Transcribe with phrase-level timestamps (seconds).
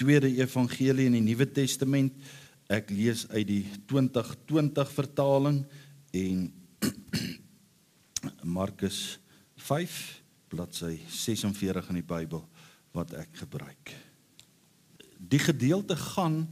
[0.00, 2.14] tweede evangelie in die Nuwe Testament.
[2.72, 5.58] Ek lees uit die 2020 vertaling
[6.16, 6.46] en
[8.58, 9.18] Markus
[9.60, 9.98] 5
[10.50, 12.42] bladsy 46 in die Bybel
[12.96, 13.92] wat ek gebruik.
[15.20, 16.46] Die gedeelte gaan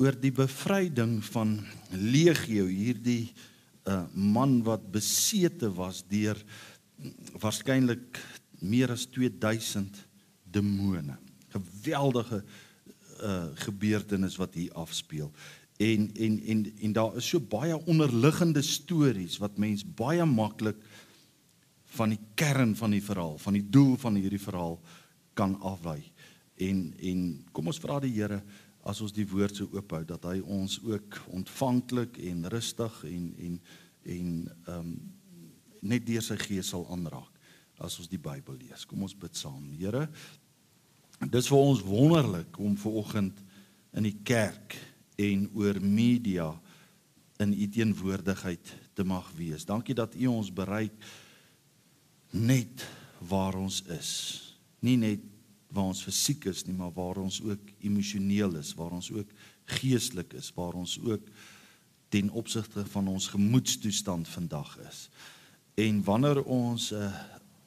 [0.00, 1.58] oor die bevryding van
[1.92, 3.28] Legio, hierdie
[3.88, 6.40] uh, man wat besete was deur
[7.42, 8.20] waarskynlik
[8.64, 10.00] meer as 2000
[10.56, 11.16] demone.
[11.52, 12.64] Geweldige uh,
[13.54, 15.32] gebeurtenis wat hier afspeel.
[15.76, 20.76] En en en en daar is so baie onderliggende stories wat mens baie maklik
[21.96, 24.80] van die kern van die verhaal, van die doel van hierdie verhaal
[25.34, 26.00] kan afwy.
[26.56, 28.40] En en kom ons vra die Here
[28.86, 33.60] as ons die woord so oophou dat hy ons ook ontvanklik en rustig en en
[34.16, 34.32] en
[34.66, 34.98] ehm um,
[35.86, 37.36] net deur sy gees sal aanraak
[37.84, 38.86] as ons die Bybel lees.
[38.88, 39.68] Kom ons bid saam.
[39.76, 40.06] Here,
[41.24, 43.38] dis vir ons wonderlik om ver oggend
[43.96, 44.76] in die kerk
[45.16, 46.50] en oor media
[47.40, 49.64] in u teenwoordigheid te mag wees.
[49.64, 50.94] Dankie dat u ons bereik
[52.30, 52.84] net
[53.28, 54.12] waar ons is.
[54.80, 55.24] Nie net
[55.72, 59.32] waar ons fisiek is nie, maar waar ons ook emosioneel is, waar ons ook
[59.76, 61.28] geestelik is, waar ons ook
[62.08, 65.08] ten opsigte van ons gemoedstoestand vandag is.
[65.74, 67.12] En wanneer ons 'n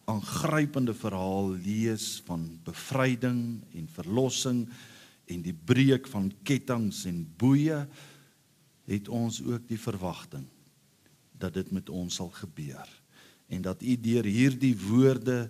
[0.09, 3.41] aangrypende verhaal lees van bevryding
[3.77, 4.63] en verlossing
[5.29, 7.83] en die breek van kettinge en boeye,
[8.89, 10.47] het ons ook die verwagting
[11.39, 12.89] dat dit met ons sal gebeur
[13.49, 15.47] en dat U deur hierdie woorde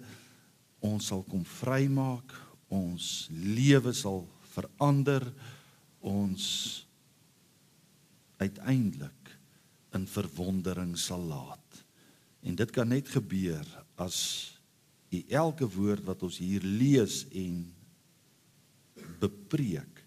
[0.80, 2.32] ons sal kom vrymaak,
[2.72, 4.24] ons lewe sal
[4.54, 5.26] verander,
[6.00, 6.46] ons
[8.40, 9.34] uiteindelik
[9.98, 11.82] in verwondering sal laat.
[12.48, 13.66] En dit kan net gebeur
[14.00, 14.20] as
[15.10, 17.64] u elke woord wat ons hier lees en
[19.20, 20.04] bepreek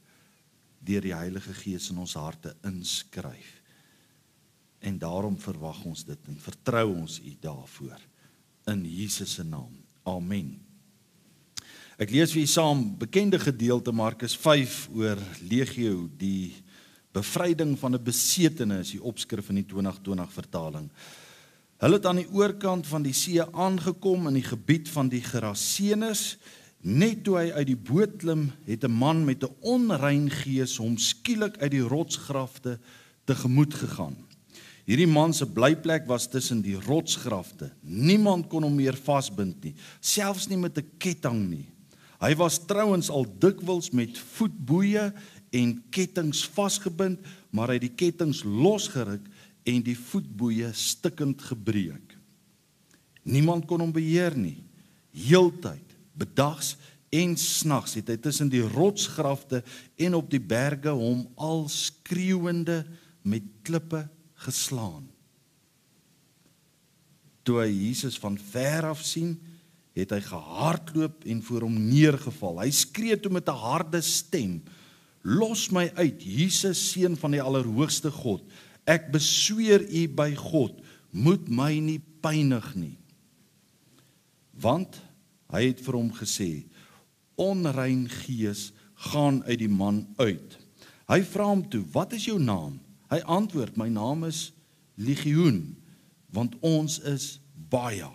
[0.83, 3.61] deur die Heilige Gees in ons harte inskryf.
[4.83, 8.01] En daarom verwag ons dit en vertrou ons u daarvoor
[8.73, 9.75] in Jesus se naam.
[10.07, 10.57] Amen.
[12.03, 16.55] Ek lees vir u saam bekende gedeelte Markus 5 oor legio die
[17.15, 20.91] bevryding van 'n besetene is die opskrif in die 2020 vertaling.
[21.83, 26.37] Hulle het aan die oorkant van die see aangekom in die gebied van die Gerasenes.
[26.87, 30.97] Net toe hy uit die boot klim, het 'n man met 'n onrein gees hom
[30.97, 32.79] skielik uit die rotsgrafte
[33.25, 34.15] tegemoet gegaan.
[34.87, 37.73] Hierdie man se blyplek was tussen die rotsgrafte.
[37.81, 41.67] Niemand kon hom meer vasbind nie, selfs nie met 'n ketting nie.
[42.21, 45.13] Hy was trouens al dikwels met voetboeie
[45.51, 47.19] en kettinge vasgebind,
[47.51, 49.27] maar hy het die kettinge losgeruk
[49.69, 52.17] en die voetboeie stikkend gebreek.
[53.23, 54.59] Niemand kon hom beheer nie.
[55.15, 56.75] Heeltyd, bedags
[57.13, 59.61] en snags het hy tussen die rotsgrafte
[60.01, 62.83] en op die berge hom al skreeuende
[63.23, 64.07] met klippe
[64.47, 65.07] geslaan.
[67.43, 69.35] Toe hy Jesus van ver af sien,
[69.93, 72.63] het hy gehardloop en voor hom neergeval.
[72.63, 74.63] Hy skree toe met 'n harde stem:
[75.23, 78.43] "Los my uit, Jesus seun van die Allerhoogste God.
[78.85, 82.99] Ek besweer u by God, moet my nie pynig nie."
[84.53, 85.01] Want
[85.53, 86.65] hy het vir hom gesê:
[87.37, 88.73] "Onrein gees
[89.11, 90.59] gaan uit die man uit."
[91.09, 94.53] Hy vra hom toe: "Wat is jou naam?" Hy antwoord: "My naam is
[94.97, 95.77] Legioen,
[96.31, 98.09] want ons is baie."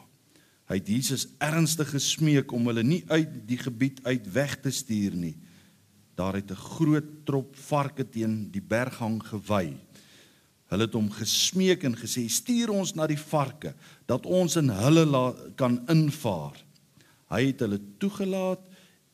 [0.68, 5.16] Hy het Jesus ernstig gesmeek om hulle nie uit die gebied uit weg te stuur
[5.16, 5.38] nie.
[6.18, 9.78] Daar het 'n groot trop varke teen die berghang gewy.
[10.68, 13.74] Hulle het hom gesmeek en gesê: "Stuur ons na die varke
[14.06, 16.64] dat ons in hulle kan invaar."
[17.30, 18.62] Hy het hulle toegelaat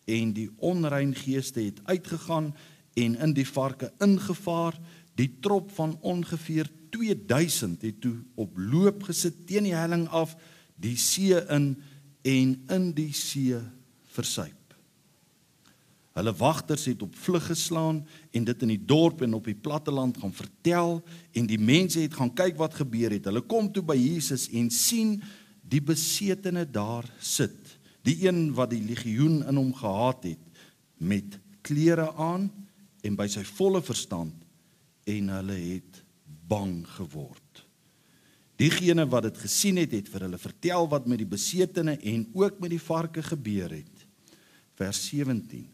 [0.06, 2.54] en die onrein geeste het uitgegaan
[2.94, 4.78] en in die varke ingevaar.
[5.16, 10.36] Die trop van ongeveer 2000 het toe op loop gesit teen die helling af
[10.76, 11.76] die see in
[12.24, 13.60] en in die see
[14.16, 14.63] versuip.
[16.14, 20.20] Hulle wagters het op vlug geslaan en dit in die dorp en op die platteland
[20.22, 21.00] gaan vertel
[21.34, 23.26] en die mense het gaan kyk wat gebeur het.
[23.26, 25.16] Hulle kom toe by Jesus en sien
[25.66, 27.58] die besetene daar sit.
[28.06, 30.64] Die een wat die legioen in hom gehad het
[31.02, 32.52] met klere aan
[33.04, 34.38] en by sy volle verstand
[35.10, 36.04] en hulle het
[36.48, 37.66] bang geword.
[38.62, 42.60] Diegene wat dit gesien het, het vir hulle vertel wat met die besetene en ook
[42.62, 44.06] met die varke gebeur het.
[44.78, 45.66] Vers 17.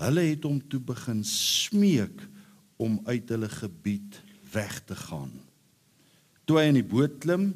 [0.00, 2.24] Hulle het hom toe begin smeek
[2.80, 4.20] om uit hulle gebied
[4.52, 5.32] weg te gaan.
[6.44, 7.52] Toe hy in die boot klim,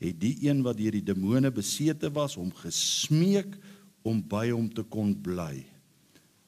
[0.00, 3.56] het die een wat deur die demone besete was, hom gesmeek
[4.06, 5.64] om by hom te kon bly.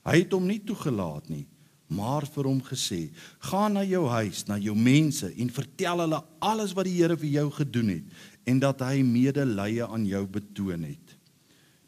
[0.06, 1.44] Hy het hom nie toegelaat nie,
[1.92, 3.10] maar vir hom gesê:
[3.50, 7.28] "Gaan na jou huis, na jou mense en vertel hulle alles wat die Here vir
[7.28, 8.04] jou gedoen het
[8.46, 11.18] en dat hy medelee aan jou betoon het."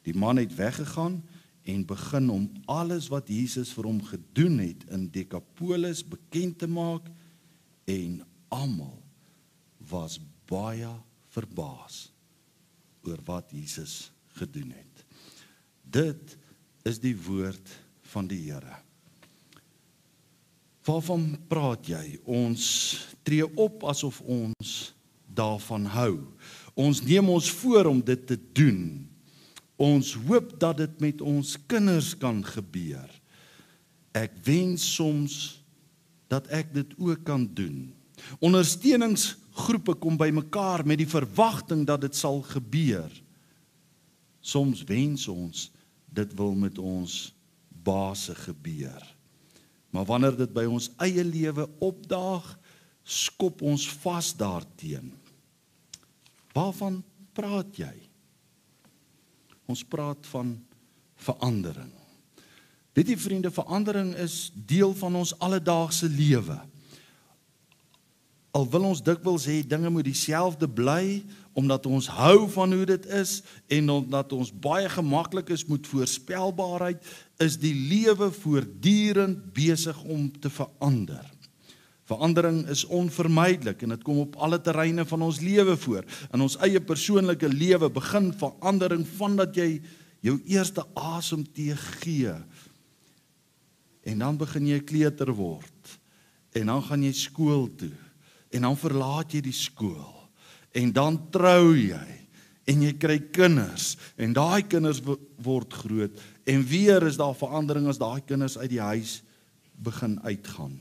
[0.04, 1.22] Die man het weggegaan
[1.64, 7.08] en begin om alles wat Jesus vir hom gedoen het in Decapolis bekend te maak
[7.88, 8.20] en
[8.52, 8.98] almal
[9.90, 10.18] was
[10.48, 10.90] baie
[11.32, 12.08] verbaas
[13.04, 15.04] oor wat Jesus gedoen het.
[15.82, 16.36] Dit
[16.84, 17.72] is die woord
[18.12, 18.76] van die Here.
[20.84, 22.18] Waarvan praat jy?
[22.28, 22.66] Ons
[23.24, 24.92] tree op asof ons
[25.34, 26.18] daarvan hou.
[26.76, 28.80] Ons neem ons voor om dit te doen.
[29.76, 33.10] Ons hoop dat dit met ons kinders kan gebeur.
[34.14, 35.64] Ek wens soms
[36.30, 37.90] dat ek dit ook kan doen.
[38.38, 43.10] Ondersteuningsgroepe kom bymekaar met die verwagting dat dit sal gebeur.
[44.44, 45.70] Soms wens ons
[46.14, 47.34] dit wil met ons
[47.84, 49.02] base gebeur.
[49.90, 52.46] Maar wanneer dit by ons eie lewe opdaag,
[53.04, 55.20] skop ons vas daarteenoor.
[56.54, 57.00] Waarvan
[57.34, 57.94] praat jy?
[59.66, 60.54] Ons praat van
[61.24, 61.90] verandering.
[62.94, 66.60] Weet jy vriende, verandering is deel van ons alledaagse lewe.
[68.54, 71.24] Al wil ons dikwels hê dinge moet dieselfde bly
[71.58, 73.40] omdat ons hou van hoe dit is
[73.70, 77.02] en omdat ons baie gemaklik is met voorspelbaarheid,
[77.42, 81.33] is die lewe voortdurend besig om te verander.
[82.04, 86.04] Verandering is onvermydelik en dit kom op alle terreine van ons lewe voor.
[86.36, 89.78] In ons eie persoonlike lewe begin verandering vandat jy
[90.24, 92.34] jou eerste asemteug gee.
[94.04, 95.96] En dan begin jy kleuter word.
[96.52, 97.94] En dan gaan jy skool toe
[98.54, 100.12] en dan verlaat jy die skool
[100.78, 102.06] en dan trou jy
[102.70, 107.98] en jy kry kinders en daai kinders word groot en weer is daar verandering as
[107.98, 109.18] daai kinders uit die huis
[109.74, 110.78] begin uitgaan.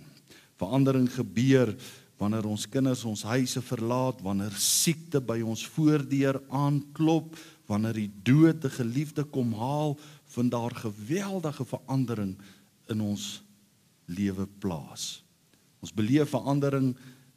[0.63, 1.73] Verandering gebeur
[2.21, 7.33] wanneer ons kinders ons huise verlaat, wanneer siekte by ons voordeur aanklop,
[7.67, 9.97] wanneer die dood 'n geliefde kom haal,
[10.35, 12.37] vind daar geweldige verandering
[12.89, 13.43] in ons
[14.05, 15.23] lewe plaas.
[15.81, 16.95] Ons beleef verandering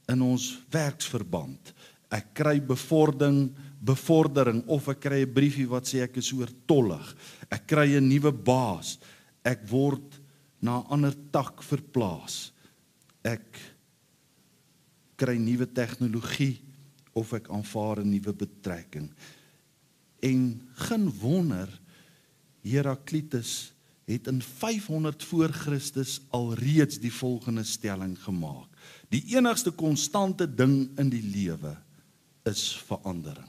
[0.09, 1.73] in ons werksverband.
[2.11, 3.51] Ek kry bevordering,
[3.83, 7.17] bevordering of ek kry 'n briefie wat sê ek is oortollig.
[7.51, 8.99] Ek kry 'n nuwe baas.
[9.45, 10.21] Ek word
[10.61, 12.53] na 'n ander tak verplaas.
[13.27, 13.61] Ek
[15.19, 16.61] kry nuwe tegnologie
[17.17, 19.11] of ek aanvaar 'n nuwe betrekking.
[20.21, 21.69] En geen wonder
[22.63, 23.73] Heraklitus
[24.07, 28.69] het in 500 voor Christus alreeds die volgende stelling gemaak.
[29.09, 31.77] Die enigste konstante ding in die lewe
[32.45, 33.49] is verandering.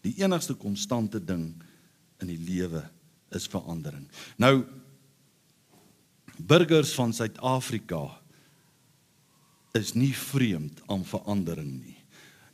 [0.00, 1.54] Die enigste konstante ding
[2.18, 2.84] in die lewe
[3.34, 4.06] is verandering.
[4.36, 4.64] Nou
[6.38, 8.17] burgers van Suid-Afrika
[9.78, 11.96] is nie vreemd aan verandering nie.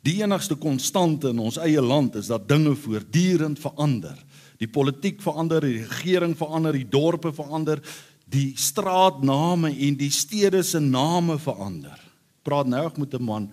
[0.05, 4.17] Die enigste konstante in ons eie land is dat dinge voortdurend verander.
[4.61, 7.81] Die politiek verander, die regering verander, die dorpe verander,
[8.29, 11.97] die straatname en die stede se name verander.
[12.45, 13.49] Praat nou met 'n man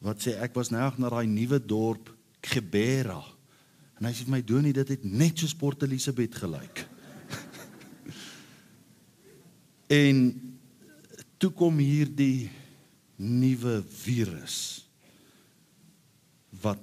[0.00, 3.22] wat sê ek was nou na daai nuwe dorp Gebera.
[3.98, 6.86] En hy sê vir my Donie, dit het net so Port Elizabeth gelyk.
[10.02, 10.16] en
[11.38, 12.50] toe kom hierdie
[13.20, 14.86] nuwe virus
[16.62, 16.80] wat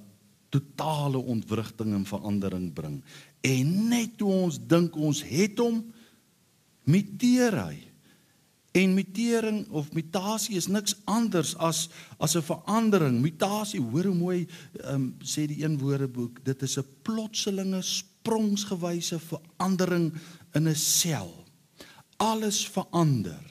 [0.48, 3.02] totale ontwrigting en verandering bring.
[3.44, 5.82] En net toe ons dink ons het hom
[6.88, 7.76] muteer hy.
[8.78, 13.20] En mutering of mutasie is niks anders as as 'n verandering.
[13.20, 14.46] Mutasie, hoor hoe mooi
[14.84, 20.12] um, sê die een woordeboek, dit is 'n plotselinge sprongsgewyse verandering
[20.52, 21.44] in 'n sel.
[22.16, 23.44] Alles verander.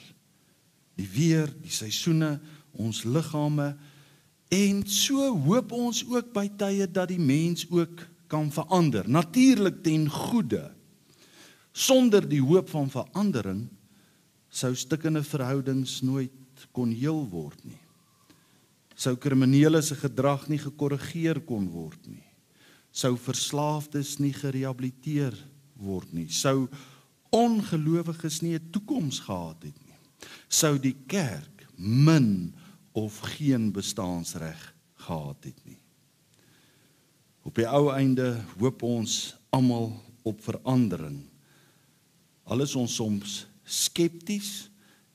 [0.96, 2.39] Die weer, die seisoene,
[2.77, 3.75] ons liggame
[4.53, 10.07] en so hoop ons ook by tye dat die mens ook kan verander, natuurlik ten
[10.12, 10.65] goeie.
[11.72, 13.67] Sonder die hoop van verandering
[14.50, 17.79] sou stikkende verhoudings nooit kon heel word nie.
[18.98, 22.24] Sou kriminele se gedrag nie gekorrigeer kon word nie.
[22.89, 25.38] Sou verslaafdes nie gerehabiliteer
[25.77, 26.27] word nie.
[26.34, 26.65] Sou
[27.29, 29.98] ongelowiges nie 'n toekoms gehad het nie.
[30.50, 32.53] Sou die kerk min
[32.98, 34.60] of geen bestaansreg
[35.06, 35.80] gehad het nie.
[37.46, 39.92] Op die ou einde hoop ons almal
[40.27, 41.22] op verandering
[42.48, 43.38] Al is ons soms
[43.68, 44.70] skepties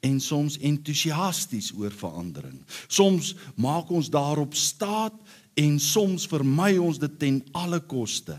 [0.05, 2.59] en soms entoesiasties oor verandering.
[2.89, 5.17] Soms maak ons daarop staat
[5.57, 8.37] en soms vermy ons dit ten alle koste.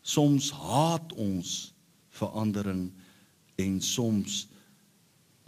[0.00, 1.74] Soms haat ons
[2.20, 2.88] verandering
[3.60, 4.46] en soms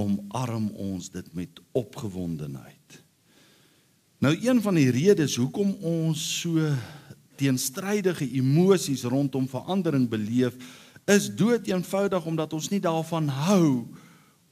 [0.00, 3.02] omarm ons dit met opgewondenheid.
[4.22, 6.70] Nou een van die redes hoekom ons so
[7.40, 10.54] teenstrydige emosies rondom verandering beleef,
[11.10, 13.86] is dood eenvoudig omdat ons nie daarvan hou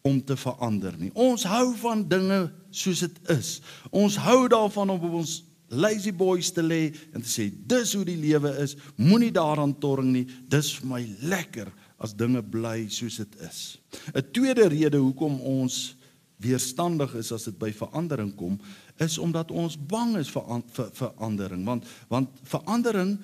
[0.03, 1.13] om te verander nie.
[1.15, 3.61] Ons hou van dinge soos dit is.
[3.95, 5.37] Ons hou daarvan om op ons
[5.71, 8.75] lazy boys te lê en te sê dis hoe die lewe is.
[8.99, 10.27] Moenie daaraan torring nie.
[10.51, 11.71] Dis vir my lekker
[12.01, 13.79] as dinge bly soos dit is.
[14.15, 15.97] 'n Tweede rede hoekom ons
[16.41, 18.57] weerstandig is as dit by verandering kom,
[18.97, 23.19] is omdat ons bang is vir vir verandering, want want verandering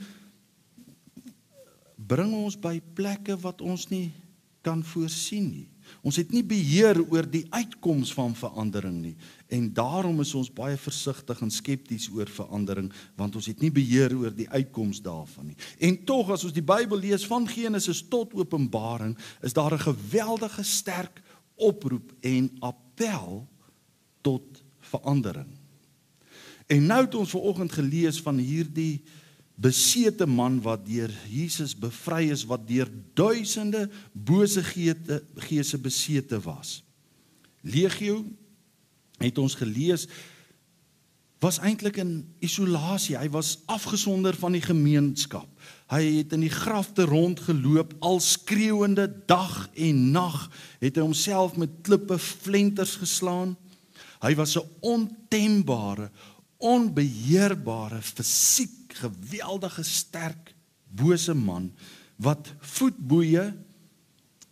[1.97, 4.13] bring ons by plekke wat ons nie
[4.63, 5.69] kan voorsien nie.
[6.07, 9.17] Ons het nie beheer oor die uitkoms van verandering nie
[9.49, 14.15] en daarom is ons baie versigtig en skepties oor verandering want ons het nie beheer
[14.17, 15.59] oor die uitkoms daarvan nie.
[15.79, 20.63] En tog as ons die Bybel lees van Genesis tot Openbaring, is daar 'n geweldige
[20.63, 21.23] sterk
[21.55, 23.47] oproep en appel
[24.21, 25.49] tot verandering.
[26.67, 29.03] En nou het ons ver oggend gelees van hierdie
[29.57, 36.83] besete man wat deur Jesus bevry is wat deur duisende bose geese besete was.
[37.65, 38.21] Legio
[39.19, 40.07] het ons gelees
[41.41, 43.17] was eintlik in isolasie.
[43.19, 45.49] Hy was afgesonder van die gemeenskap.
[45.93, 50.47] Hy het in die grafte rondgeloop al skreeuende dag en nag,
[50.81, 53.55] het hy homself met klippe flenters geslaan.
[54.25, 56.11] Hy was 'n ontembare,
[56.57, 60.55] onbeheerbare fisiek geweldige sterk
[60.89, 61.71] bose man
[62.17, 63.53] wat voetboeie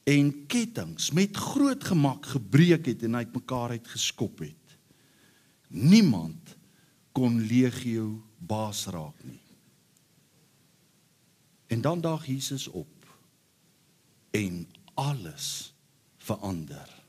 [0.05, 4.77] en kettinge met groot gemak gebreek het en uitmekaar uit geskop het.
[5.69, 6.57] Niemand
[7.13, 9.41] kon legio baas raak nie.
[11.67, 12.93] En dan daag Jesus op
[14.31, 15.75] en alles
[16.19, 17.03] verander.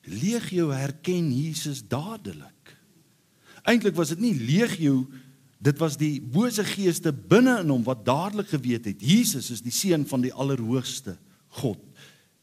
[0.00, 2.76] Legio herken Jesus dadelik.
[3.62, 5.06] Eintlik was dit nie legio
[5.60, 9.74] Dit was die bose geeste binne in hom wat dadelik geweet het Jesus is die
[9.74, 11.18] seun van die Allerhoogste
[11.60, 11.80] God.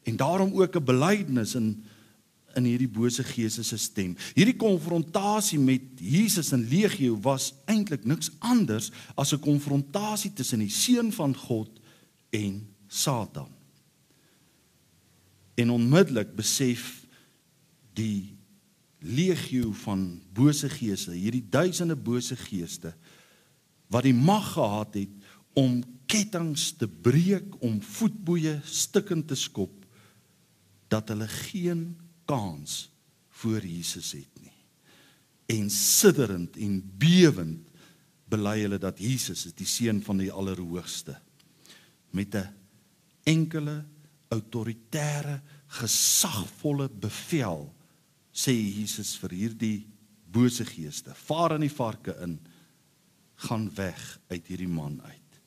[0.05, 1.83] En daarom ook 'n belydenis in
[2.57, 4.15] in hierdie bose geeste se stem.
[4.33, 10.73] Hierdie konfrontasie met Jesus en legio was eintlik niks anders as 'n konfrontasie tussen die
[10.73, 11.69] seun van God
[12.29, 13.49] en Satan.
[15.55, 17.05] En onmiddellik besef
[17.93, 18.37] die
[18.99, 22.95] legio van bose geeste, hierdie duisende bose geeste
[23.93, 25.13] wat die mag gehad het
[25.57, 29.73] om kettinge te breek, om voetboeie stukkend te skop
[30.91, 32.87] dat hulle geen kans
[33.41, 34.53] voor Jesus het nie.
[35.57, 37.67] En sidderend en bewend
[38.27, 41.15] bely hulle dat Jesus is die seun van die Allerhoogste
[42.11, 42.53] met 'n
[43.23, 43.85] enkele
[44.27, 45.41] autoritaire
[45.79, 47.73] gesagvolle bevel
[48.31, 49.87] sê Jesus vir hierdie
[50.27, 52.39] bose geeste vaar in die varke in
[53.45, 55.41] gaan weg uit hierdie man uit.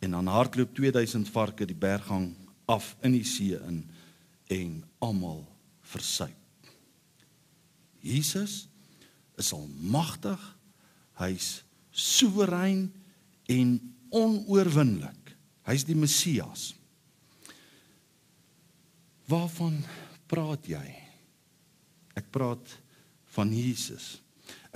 [0.00, 2.32] En dan hardloop 2000 varke die berggang
[2.64, 3.82] af in die see in
[4.50, 5.44] en almal
[5.80, 6.36] versuip.
[8.00, 8.68] Jesus
[9.36, 10.40] is almagtig.
[11.20, 12.88] Hy's soewerein
[13.50, 13.74] en
[14.08, 15.34] onoorwinnelik.
[15.68, 16.70] Hy's die Messias.
[19.30, 19.82] Waarvan
[20.30, 20.86] praat jy?
[22.18, 22.72] Ek praat
[23.36, 24.18] van Jesus.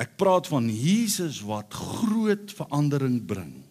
[0.01, 3.63] Ek praat van Jesus wat groot verandering bring.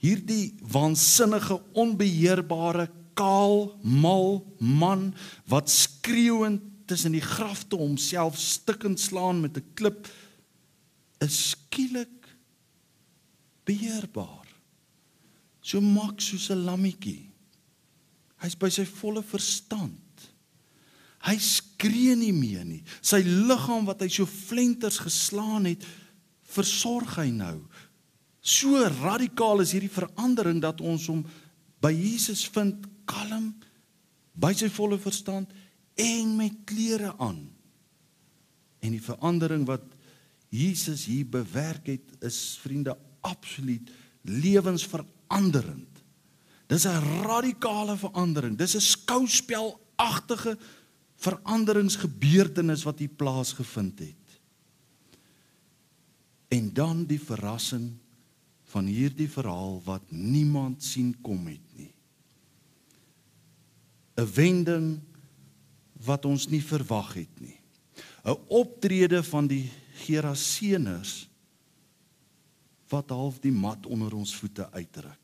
[0.00, 5.12] Hierdie waansinnige, onbeheerbare, kaal, mal man
[5.48, 10.08] wat skreeuend tussen die grafte homself stikkend slaan met 'n klip
[11.24, 12.28] is skielik
[13.64, 14.46] beheerbaar.
[15.60, 17.30] So mak soos 'n lammetjie.
[18.42, 20.03] Hy's by sy volle verstand.
[21.24, 22.82] Hy skree nie meer nie.
[23.00, 25.84] Sy liggaam wat hy so flenters geslaan het,
[26.54, 27.56] versorg hy nou.
[28.44, 31.22] So radikaal is hierdie verandering dat ons hom
[31.80, 33.54] by Jesus vind kalm
[34.34, 35.50] by sy volle verstand
[36.00, 37.46] en met klere aan.
[38.84, 39.84] En die verandering wat
[40.54, 43.88] Jesus hier bewerk het is vriende absoluut
[44.28, 45.88] lewensveranderend.
[46.68, 48.56] Dis 'n radikale verandering.
[48.56, 50.58] Dis 'n skouspelagtige
[51.16, 54.40] veranderingsgebeurtenis wat hier plaasgevind het.
[56.48, 57.92] En dan die verrassing
[58.74, 61.92] van hierdie verhaal wat niemand sien kom het nie.
[64.16, 65.00] 'n Wending
[66.04, 67.58] wat ons nie verwag het nie.
[68.24, 69.70] 'n Optrede van die
[70.04, 71.28] Geraseners
[72.88, 75.18] wat half die mat onder ons voete uitdruk.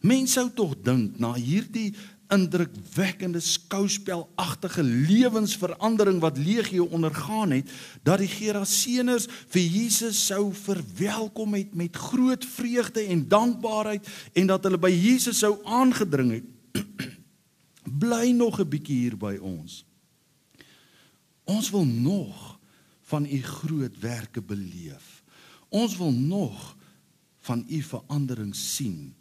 [0.00, 1.94] Mense sou tog dink na hierdie
[2.32, 7.70] indrukwekkende skouspelagtige lewensverandering wat legio ondergaan het
[8.02, 14.64] dat die Geraseners vir Jesus sou verwelkom het met groot vreugde en dankbaarheid en dat
[14.66, 16.48] hulle by Jesus sou aangedring het.
[18.02, 19.84] Bly nog 'n bietjie hier by ons.
[21.44, 22.58] Ons wil nog
[23.02, 25.22] van u groot werke beleef.
[25.68, 26.76] Ons wil nog
[27.40, 29.14] van u verandering sien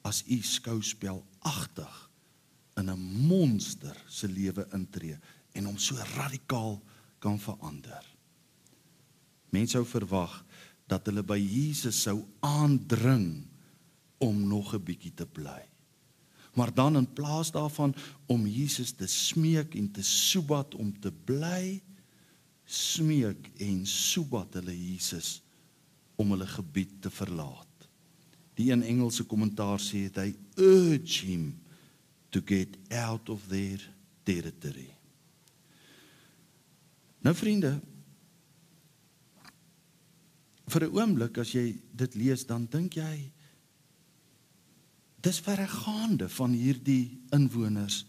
[0.00, 2.05] as u skouspelagtig
[2.76, 5.18] in 'n monster se lewe intree
[5.52, 6.82] en hom so radikaal
[7.18, 8.04] kan verander.
[9.50, 10.44] Mense sou verwag
[10.86, 13.46] dat hulle by Jesus sou aandring
[14.18, 15.62] om nog 'n bietjie te bly.
[16.54, 17.94] Maar dan in plaas daarvan
[18.26, 21.82] om Jesus te smeek en te soebat om te bly,
[22.64, 25.42] smeek en soebat hulle Jesus
[26.16, 27.88] om hulle gebied te verlaat.
[28.54, 31.60] Die een Engelse kommentaar sê hy urge him
[32.36, 33.80] to get out of their
[34.28, 34.90] territory.
[37.24, 37.80] Nou vriende,
[40.68, 43.32] vir 'n oomblik as jy dit lees dan dink jy
[45.22, 48.04] dis verregaande van hierdie inwoners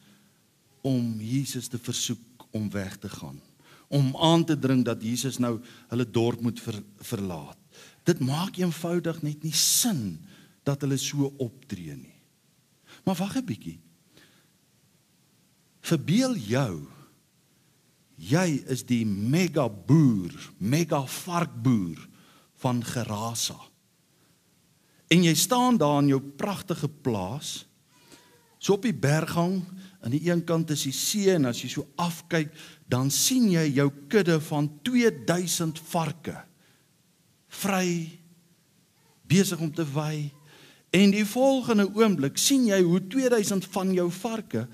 [0.82, 3.40] om Jesus te versoek om weg te gaan
[3.88, 7.58] om aan te dring dat Jesus nou hulle dorp moet ver, verlaat.
[8.04, 10.20] Dit maak eenvoudig net nie sin
[10.64, 12.20] dat hulle so optree nie.
[13.06, 13.80] Maar wag 'n bietjie.
[15.88, 16.88] Verbeel jou
[18.18, 22.02] jy is die mega boer, mega varkboer
[22.64, 23.58] van Gerasa.
[25.14, 27.62] En jy staan daar in jou pragtige plaas.
[28.58, 29.62] So op die berghang
[30.02, 32.50] aan die een kant is die see en as jy so afkyk,
[32.90, 36.36] dan sien jy jou kudde van 2000 varke
[37.62, 38.20] vry
[39.30, 40.28] besig om te wy.
[40.96, 44.66] En die volgende oomblik sien jy hoe 2000 van jou varke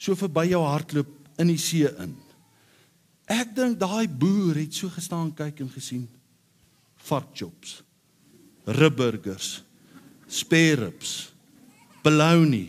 [0.00, 2.14] so verby jou hardloop in die see in.
[3.30, 6.08] Ek dink daai boer het so gestaan kyk en gesien
[7.06, 7.80] varkchops,
[8.64, 9.60] ribburgers,
[10.28, 11.30] spareribs,
[12.04, 12.66] bologna.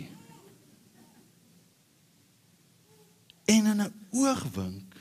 [3.51, 4.95] En in 'n oogwink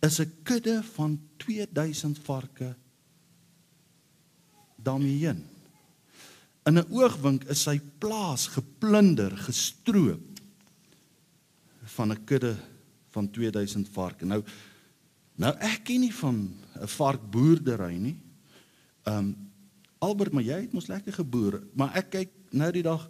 [0.00, 2.76] is 'n kudde van 2000 varke
[4.76, 5.46] daarmee heen.
[6.64, 10.27] In 'n oogwink is sy plaas geplunder, gestroop
[11.98, 12.54] van 'n kudde
[13.10, 14.24] van 2000 varke.
[14.24, 14.42] Nou
[15.34, 16.36] nou ek ken nie van
[16.80, 18.16] 'n varkboerdery nie.
[19.02, 19.36] Ehm um,
[19.98, 23.08] Albert, maar jy het mos lekker geboer, maar ek kyk nou die dag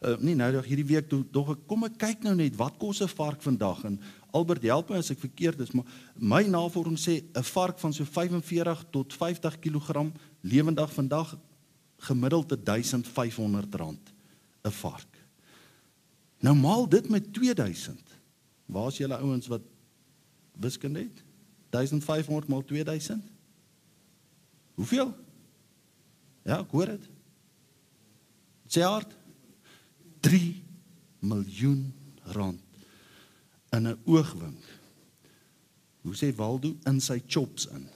[0.00, 3.02] uh, nie nou dag hierdie week toe tog kom ek kyk nou net wat kos
[3.02, 4.00] 'n vark vandag en
[4.32, 8.04] Albert help my as ek verkeerd is, maar my navorsing sê 'n vark van so
[8.04, 11.36] 45 tot 50 kg lewendig vandag
[11.98, 14.12] gemiddeld 1500 rand
[14.64, 15.18] 'n vark.
[16.40, 18.09] Nou maal dit met 2000.
[18.70, 19.62] Waar is julle ouens wat
[20.60, 21.22] wiskunde het?
[21.70, 23.22] 1500 maal 2000?
[24.74, 25.14] Hoeveel?
[26.42, 27.08] Ja, ek hoor dit.
[28.70, 29.16] Sê hard.
[30.20, 30.62] 3
[31.20, 31.92] miljoen
[32.34, 32.60] rand
[33.70, 34.64] in 'n oogwink.
[36.02, 37.88] Hoe sê Waldo in sy chops in?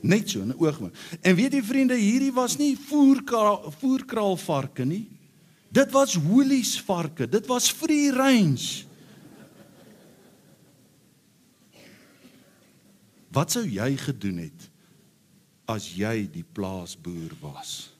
[0.00, 0.94] Net so in 'n oogwink.
[1.20, 5.08] En weet jy vriende, hierdie was nie voerkraal voerkraalvarke nie.
[5.68, 7.28] Dit was woolies varke.
[7.28, 8.87] Dit was free range.
[13.34, 14.68] Wat sou jy gedoen het
[15.68, 17.90] as jy die plaasboer was?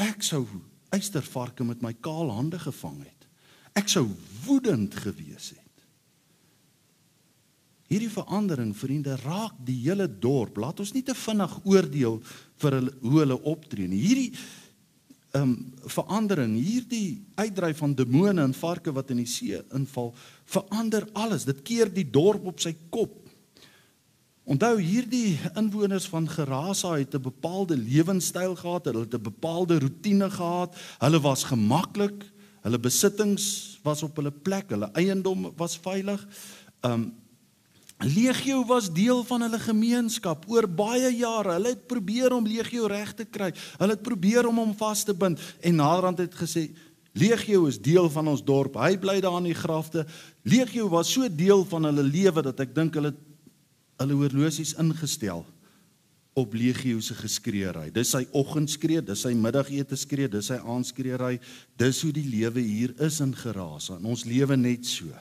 [0.00, 0.46] Ek sou
[0.94, 3.28] eystervarke met my kaal hande gevang het.
[3.74, 4.06] Ek sou
[4.46, 5.60] woedend gewees het.
[7.90, 10.56] Hierdie verandering, vriende, raak die hele dorp.
[10.58, 12.20] Laat ons nie te vinnig oordeel
[12.62, 14.00] vir hulle hoe hulle optree nie.
[14.02, 14.30] Hierdie
[15.34, 15.54] ehm um,
[15.90, 20.12] verandering, hierdie uitdryf van demone en varke wat in die see inval,
[20.46, 21.42] verander alles.
[21.44, 23.23] Dit keer die dorp op sy kop.
[24.44, 30.30] Onthou hierdie inwoners van Gerasa het 'n bepaalde lewenstyl gehad, hulle het 'n bepaalde rotine
[30.30, 30.76] gehad.
[30.98, 36.26] Hulle was gemaklik, hulle besittings was op hulle plek, hulle eiendom was veilig.
[36.80, 37.14] Um
[37.98, 41.52] Legio was deel van hulle gemeenskap oor baie jare.
[41.52, 43.54] Hulle het probeer om Legio reg te kry.
[43.78, 46.70] Hulle het probeer om hom vas te bind en naderhand het gesê
[47.12, 48.74] Legio is deel van ons dorp.
[48.74, 50.06] Hy bly daar in die grafte.
[50.42, 53.14] Legio was so deel van hulle lewe dat ek dink hulle
[54.00, 55.44] hulle horlosies ingestel
[56.34, 57.92] op legio se geskreeery.
[57.94, 61.38] Dis sy oggendskree, dis sy middagete skree, dis sy aandskreeery.
[61.78, 64.00] Dis hoe die lewe hier is in Gerasa.
[64.00, 65.12] En ons lewe net so.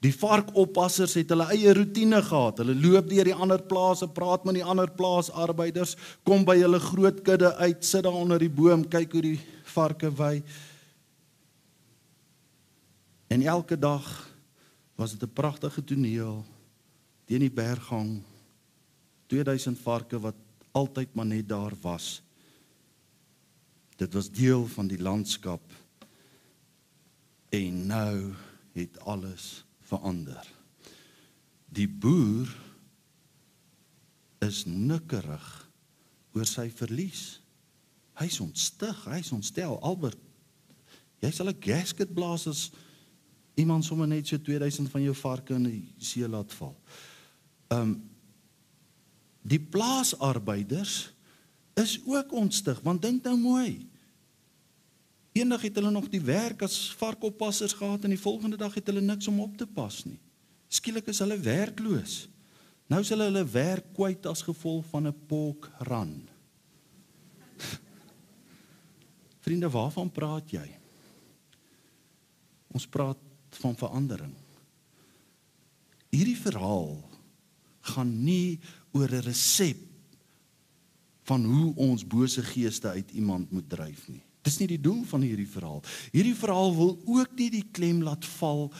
[0.00, 2.62] Die varkoppassers het hulle eie rotine gehad.
[2.62, 7.20] Hulle loop deur die ander plase, praat met die ander plaasarbeiders, kom by hulle groot
[7.26, 9.40] kudde uit, sit daar onder die boom, kyk hoe die
[9.74, 10.38] varke wy.
[13.30, 14.06] En elke dag
[14.96, 16.44] was dit 'n pragtige toneel
[17.30, 18.24] teen die berggang
[19.30, 20.38] 2000 varke wat
[20.74, 22.22] altyd maar net daar was.
[23.94, 25.62] Dit was deel van die landskap.
[27.54, 28.32] En nou
[28.74, 30.42] het alles verander.
[31.70, 32.50] Die boer
[34.42, 35.46] is nikkerig
[36.34, 37.38] oor sy verlies.
[38.18, 39.76] Hy's ontstig, hy's ontstel.
[39.86, 40.18] Albert,
[41.22, 42.70] jy sal 'n gasket blaas as
[43.54, 46.74] iemand sommer net so 2000 van jou varke in die see laat val.
[47.70, 47.98] Um
[49.40, 51.12] die plaasarbeiders
[51.80, 53.86] is ook ontstig want dink nou mooi.
[55.32, 59.00] Eendag het hulle nog die werk as varkoppassers gehad en die volgende dag het hulle
[59.00, 60.18] niks om op te pas nie.
[60.68, 62.26] Skielik is hulle werkloos.
[62.90, 66.28] Nou sal hulle werk kwyt as gevolg van 'n pork run.
[69.44, 70.66] Vriende, waarvan praat jy?
[72.74, 73.18] Ons praat
[73.50, 74.34] van verandering.
[76.10, 77.09] Hierdie verhaal
[77.80, 78.58] gaan nie
[78.92, 79.78] oor 'n resep
[81.22, 84.22] van hoe ons bose geeste uit iemand moet dryf nie.
[84.42, 85.82] Dis nie die doel van hierdie verhaal.
[86.12, 88.72] Hierdie verhaal wil ook nie die klem laat val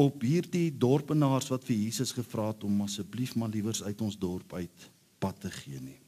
[0.00, 4.54] op hierdie dorpenaars wat vir Jesus gevra het om asseblief maar liewers uit ons dorp
[4.54, 5.98] uit pad te gee nie.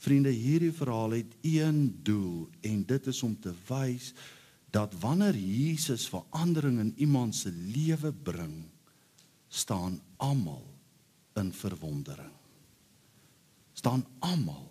[0.00, 4.14] Vriende, hierdie verhaal het een doel en dit is om te wys
[4.72, 8.62] dat wanneer Jesus verandering in iemand se lewe bring,
[9.50, 10.64] staan almal
[11.34, 12.32] in verwondering.
[13.72, 14.68] staan almal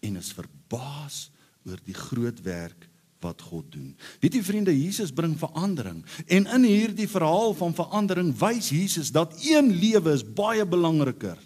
[0.00, 1.30] en is verbaas
[1.66, 2.86] oor die groot werk
[3.24, 3.96] wat God doen.
[4.22, 9.34] Weet jy vriende, Jesus bring verandering en in hierdie verhaal van verandering wys Jesus dat
[9.42, 11.40] een lewe is baie belangriker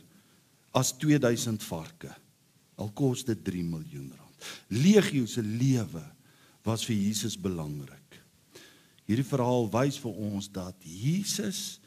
[0.77, 2.13] as 2000 varke.
[2.77, 4.51] Al kos dit 3 miljoen rand.
[4.69, 6.05] Legio se lewe
[6.67, 8.21] was vir Jesus belangrik.
[9.09, 11.80] Hierdie verhaal wys vir ons dat Jesus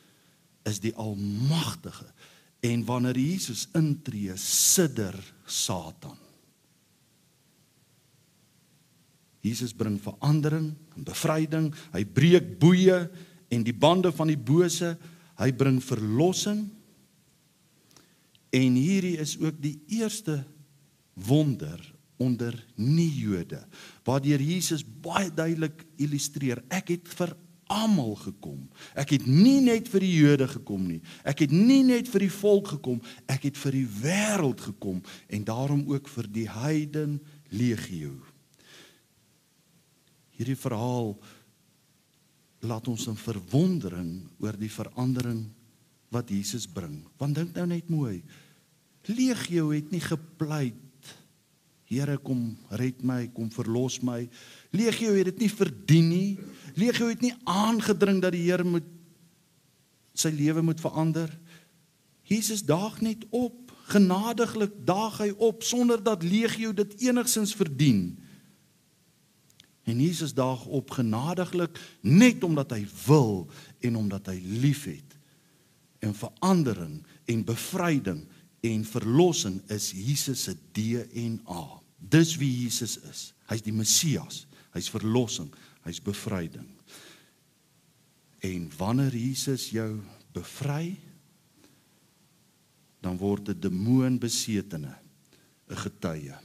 [0.67, 2.07] is die almagtige
[2.63, 6.15] en wanneer Jesus intree, sidder Satan.
[9.43, 11.73] Jesus bring verandering en bevryding.
[11.91, 13.01] Hy breek boeye
[13.51, 14.93] en die bande van die bose.
[15.35, 16.61] Hy bring verlossing.
[18.55, 20.45] En hierdie is ook die eerste
[21.19, 21.81] wonder
[22.21, 23.63] onder nie-Jode
[24.05, 27.33] waardeur Jesus baie duidelik illustreer ek het vir
[27.71, 28.59] almal gekom.
[28.97, 30.99] Ek het nie net vir die Jode gekom nie.
[31.23, 35.47] Ek het nie net vir die volk gekom, ek het vir die wêreld gekom en
[35.47, 37.19] daarom ook vir die heiden
[37.53, 38.17] legio
[40.37, 41.13] hierdie verhaal
[42.63, 45.45] laat ons in verwondering oor die verandering
[46.13, 47.01] wat Jesus bring.
[47.19, 48.21] Want dink nou net mooi.
[49.09, 50.79] Legio het nie gepleit
[51.93, 54.23] Here kom red my, kom verlos my.
[54.73, 56.31] Legio het dit nie verdien nie.
[56.79, 58.87] Legio het nie aangedring dat die Here moet
[60.17, 61.29] sy lewe moet verander.
[62.29, 63.59] Jesus daag net op.
[63.91, 68.13] Genadiglik daag hy op sonder dat legio dit enigsins verdien.
[69.83, 73.49] En Jesus daag op genadiglik net omdat hy wil
[73.83, 75.17] en omdat hy liefhet.
[75.99, 78.23] En verandering en bevryding
[78.63, 81.65] en verlossing is Jesus se DNA.
[81.99, 83.33] Dis wie Jesus is.
[83.51, 84.45] Hy's die Messias.
[84.73, 85.51] Hy's verlossing,
[85.85, 86.67] hy's bevryding.
[88.43, 90.01] En wanneer Jesus jou
[90.33, 90.97] bevry,
[93.03, 94.95] dan word 'n demoonbesetene
[95.69, 96.35] 'n getuie.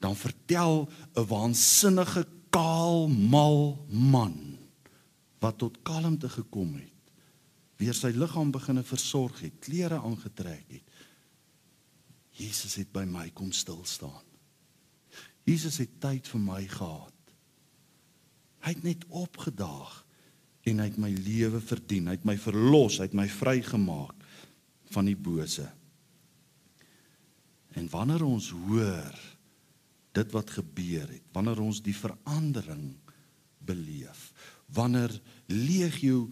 [0.00, 4.58] Dan vertel 'n waansinnige kaal mal man
[5.42, 6.90] wat tot kalmte gekom het
[7.80, 11.00] weer sy liggaam begine versorg het klere aangetrek het
[12.36, 14.28] Jesus het by my kom stil staan
[15.48, 17.11] Jesus het tyd vir my gehad
[18.62, 19.98] hy het net opgedaag
[20.70, 22.06] en hy het my lewe verdien.
[22.06, 24.26] Hy het my verlos hy het my vrygemaak
[24.94, 25.66] van die bose.
[27.74, 29.18] En wanneer ons hoor
[30.12, 32.92] dit wat gebeur het wanneer ons die verandering
[33.64, 34.26] beleef
[34.76, 35.14] wanneer
[35.48, 36.26] legio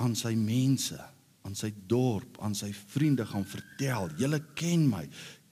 [0.00, 0.98] aan sy mense
[1.46, 5.06] aan sy dorp aan sy vriende gaan vertel julle ken my.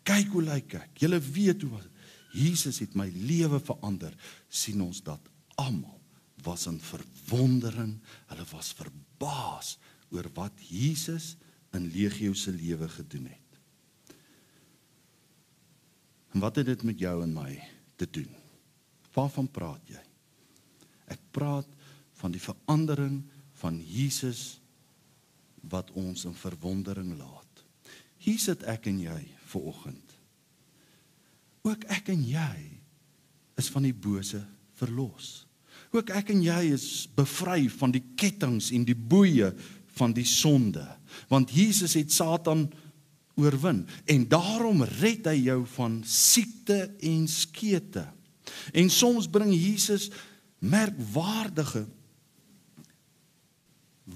[0.09, 0.91] Kyk hoe lyk ek.
[1.03, 1.81] Julle weet hoe
[2.37, 4.15] Jesus het my lewe verander.
[4.49, 5.25] Sien ons dat
[5.59, 5.98] almal
[6.47, 7.99] was in verwondering
[8.31, 9.77] hulle was verbaas
[10.15, 11.37] oor wat Jesus
[11.77, 13.49] in legio se lewe gedoen het
[16.39, 17.57] En wat het dit met jou en my
[17.97, 18.29] te doen?
[19.15, 20.03] Waarvan praat jy?
[21.09, 21.69] Ek praat
[22.21, 23.23] van die verandering
[23.59, 24.61] van Jesus
[25.73, 27.65] wat ons in verwondering laat.
[28.23, 29.19] Hier sit ek en jy
[29.51, 30.15] ver oggend.
[31.67, 32.55] Ook ek en jy
[33.59, 34.45] is van die bose
[34.79, 35.48] verlos.
[35.95, 39.53] Ook ek en jy is bevry van die kettinge en die boeye
[39.99, 40.85] van die sonde.
[41.31, 42.69] Want Jesus het Satan
[43.39, 48.05] oorwin en daarom red hy jou van siekte en skete.
[48.77, 50.11] En soms bring Jesus
[50.59, 51.87] merkwaardige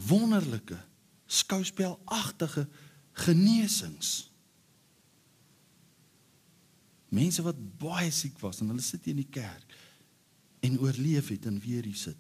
[0.09, 0.77] wonderlike
[1.27, 2.67] skouspelagtige
[3.25, 4.33] genesings.
[7.13, 9.72] Mense wat baie siek was en hulle sit in die kerk
[10.73, 12.17] en oorleef het en weer hier sit.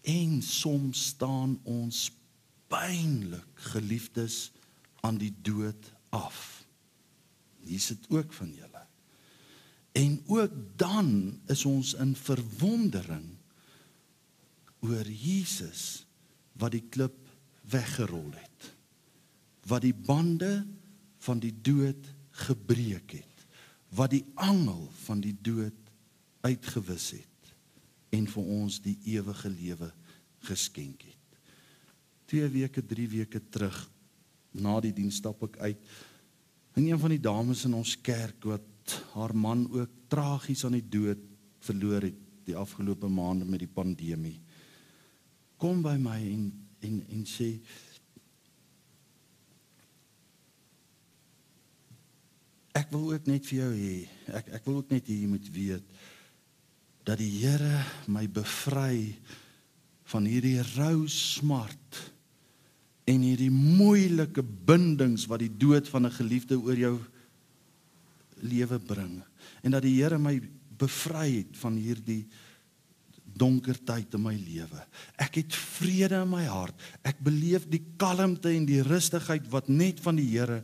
[0.00, 2.10] En soms staan ons
[2.72, 4.52] pynlik geliefdes
[5.04, 6.64] aan die dood af.
[7.64, 8.82] Hier sit ook van julle.
[9.92, 13.36] En ook dan is ons in verwondering
[14.80, 16.04] oor Jesus
[16.56, 17.16] wat die klip
[17.68, 18.72] weggerol het.
[19.68, 20.64] Wat die bande
[21.24, 22.10] van die dood
[22.44, 23.46] gebreek het.
[23.94, 25.83] Wat die angel van die dood
[26.44, 27.52] uitgewis het
[28.14, 29.90] en vir ons die ewige lewe
[30.44, 31.40] geskenk het.
[32.30, 33.76] 2 weke, 3 weke terug
[34.54, 35.80] na die diens stap ek uit.
[36.74, 40.88] En een van die dames in ons kerk wat haar man ook tragies aan die
[40.88, 41.20] dood
[41.64, 44.36] verloor het die afgelope maande met die pandemie.
[45.60, 46.46] Kom by my en
[46.84, 47.56] en en sê
[52.74, 53.98] Ek wil ook net vir jou hê.
[54.34, 55.94] Ek ek wil ook net hê jy moet weet
[57.04, 59.14] dat die Here my bevry
[60.12, 62.00] van hierdie rou smart
[63.08, 66.96] en hierdie moeilike bindings wat die dood van 'n geliefde oor jou
[68.40, 69.22] lewe bring
[69.62, 70.40] en dat die Here my
[70.78, 72.24] bevry het van hierdie
[73.34, 74.80] donker tyd in my lewe.
[75.18, 76.74] Ek het vrede in my hart.
[77.02, 80.62] Ek beleef die kalmte en die rustigheid wat net van die Here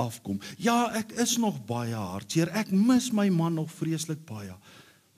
[0.00, 0.40] afkom.
[0.60, 2.52] Ja, ek is nog baie hartseer.
[2.56, 4.54] Ek mis my man nog vreeslik baie.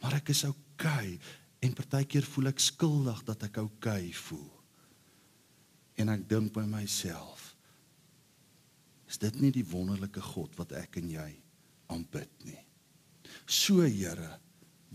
[0.02, 1.14] Maar ek is oukei
[1.62, 4.50] en partykeer voel ek skuldig dat ek oukei voel.
[6.02, 7.50] En ek dink by myself
[9.12, 11.28] is dit nie die wonderlike God wat ek en jy
[11.92, 12.62] aanbid nie?
[13.44, 14.38] So Here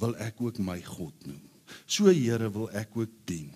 [0.01, 1.43] wil ek ook my God noem.
[1.85, 3.53] So Here wil ek ook dien.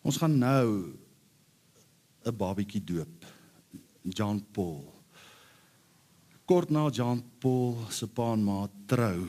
[0.00, 0.96] Ons gaan nou
[2.24, 3.26] 'n babietjie doop
[4.02, 4.84] John Paul.
[6.46, 9.28] Kort na John Paul se pa en ma trou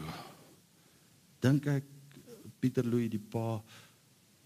[1.42, 1.88] dink ek
[2.62, 3.58] Pieter Louw die pa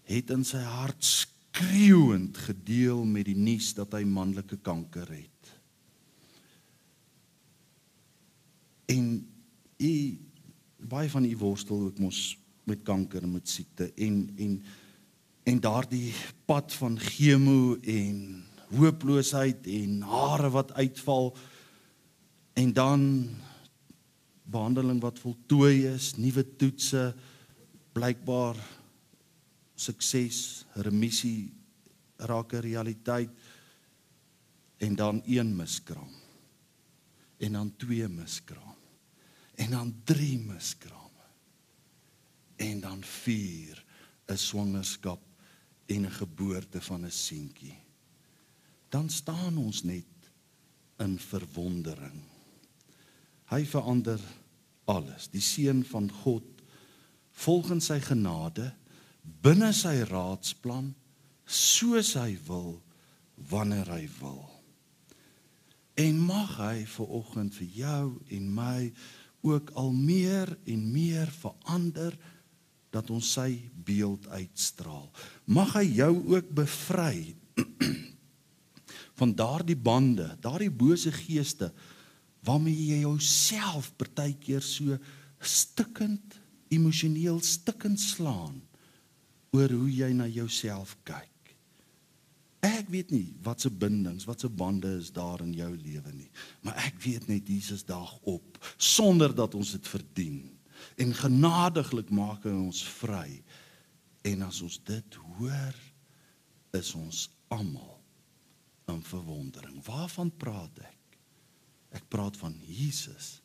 [0.08, 5.52] het in sy hart skreeuend gedeel met die nuus dat hy manlike kanker het.
[8.92, 9.06] En
[9.82, 9.92] u
[10.86, 14.60] baie van u worstel ook mos met kanker en met siekte en en
[15.46, 16.10] en daardie
[16.44, 18.16] pad van chemo en
[18.74, 21.36] hooploosheid en hare wat uitval
[22.58, 23.02] en dan
[24.46, 27.14] behandeling wat voltooi is, nuwe toetse
[27.96, 28.56] blykbaar
[29.76, 31.52] sukses, remissie
[32.16, 33.30] raak 'n realiteit
[34.76, 36.12] en dan een miskraam.
[37.36, 38.76] En dan twee miskraam.
[39.54, 41.24] En dan drie miskrame.
[42.56, 43.84] En dan vier
[44.26, 45.20] 'n swangerskap
[45.86, 47.78] en 'n geboorte van 'n seentjie.
[48.88, 50.04] Dan staan ons net
[50.96, 52.35] in verwondering.
[53.52, 54.20] Hy verander
[54.90, 55.28] alles.
[55.30, 56.46] Die seun van God
[57.36, 58.70] volgens sy genade
[59.42, 60.92] binne sy raadsplan
[61.46, 62.78] soos hy wil
[63.50, 64.42] wanneer hy wil.
[65.96, 68.04] En mag hy vir oggend vir jou
[68.36, 68.90] en my
[69.46, 72.16] ook al meer en meer verander
[72.94, 73.50] dat ons sy
[73.86, 75.06] beeld uitstraal.
[75.46, 77.34] Mag hy jou ook bevry
[79.18, 81.70] van daardie bande, daardie bose geeste
[82.46, 84.98] waarmee jy jouself partykeer so
[85.42, 86.38] stikkend
[86.72, 88.60] emosioneel stikkend slaan
[89.54, 91.32] oor hoe jy na jouself kyk.
[92.66, 96.30] Ek weet nie wat se bindings, wat se bande is daar in jou lewe nie,
[96.66, 100.40] maar ek weet net Jesus daag op sonder dat ons dit verdien
[101.00, 103.40] en genadiglik maak hy ons vry.
[104.26, 105.76] En as ons dit hoor,
[106.74, 107.94] is ons almal
[108.90, 109.78] in verwondering.
[109.86, 110.95] Waarvan praat ek?
[111.94, 113.36] Ek praat van Jesus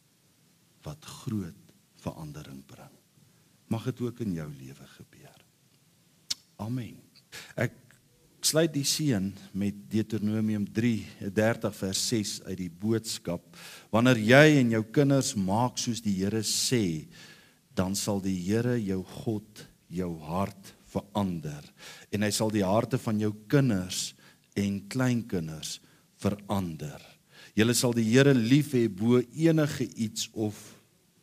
[0.85, 2.93] wat groot verandering bring.
[3.71, 5.37] Mag dit ook in jou lewe gebeur.
[6.61, 6.97] Amen.
[7.55, 7.75] Ek
[8.41, 13.43] sluit die seën met Deuteronomium 3:30 vers 6 uit die boodskap.
[13.93, 17.07] Wanneer jy en jou kinders maak soos die Here sê,
[17.73, 21.63] dan sal die Here jou God jou hart verander
[22.11, 24.11] en hy sal die harte van jou kinders
[24.59, 25.79] en kleinkinders
[26.19, 27.10] verander.
[27.55, 30.55] Julle sal die Here lief hê bo enige iets of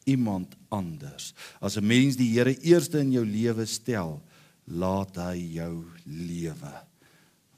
[0.08, 1.34] iemand anders.
[1.60, 4.22] As 'n mens die Here eerste in jou lewe stel,
[4.64, 6.74] laat hy jou lewe.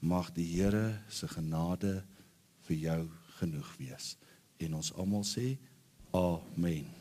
[0.01, 2.03] Mag die Here se genade
[2.67, 4.17] vir jou genoeg wees.
[4.59, 5.57] En ons almal sê
[6.13, 7.00] amen.